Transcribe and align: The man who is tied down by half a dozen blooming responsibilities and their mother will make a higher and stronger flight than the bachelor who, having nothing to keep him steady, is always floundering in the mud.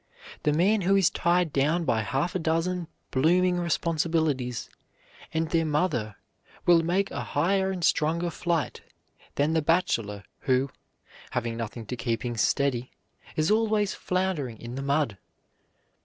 The 0.41 0.51
man 0.51 0.81
who 0.81 0.95
is 0.95 1.11
tied 1.11 1.53
down 1.53 1.85
by 1.85 2.01
half 2.01 2.33
a 2.33 2.39
dozen 2.39 2.87
blooming 3.11 3.57
responsibilities 3.59 4.67
and 5.31 5.47
their 5.51 5.63
mother 5.63 6.15
will 6.65 6.81
make 6.81 7.11
a 7.11 7.21
higher 7.21 7.69
and 7.69 7.83
stronger 7.83 8.31
flight 8.31 8.81
than 9.35 9.53
the 9.53 9.61
bachelor 9.61 10.23
who, 10.39 10.71
having 11.29 11.55
nothing 11.55 11.85
to 11.85 11.95
keep 11.95 12.25
him 12.25 12.35
steady, 12.35 12.89
is 13.35 13.51
always 13.51 13.93
floundering 13.93 14.57
in 14.59 14.73
the 14.73 14.81
mud. 14.81 15.19